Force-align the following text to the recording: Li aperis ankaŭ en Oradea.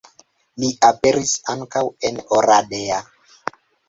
Li 0.61 0.69
aperis 0.87 1.33
ankaŭ 1.53 1.83
en 2.09 2.17
Oradea. 2.39 2.99